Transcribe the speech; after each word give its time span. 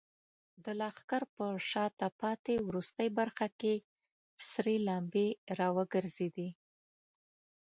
د 0.63 0.65
لښکر 0.79 1.23
په 1.35 1.45
شاته 1.69 2.07
پاتې 2.21 2.53
وروستۍ 2.67 3.07
برخه 3.19 3.47
کې 3.59 3.73
سرې 4.49 4.77
لمبې 4.87 5.27
راوګرځېدې. 5.59 6.49